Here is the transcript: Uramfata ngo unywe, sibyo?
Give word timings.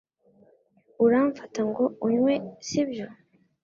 Uramfata 1.05 1.61
ngo 1.69 1.83
unywe, 2.07 2.33
sibyo? 2.67 3.05